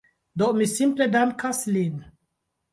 [0.41, 2.03] Do mi simple dankas lin